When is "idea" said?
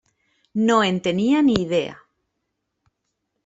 1.67-1.95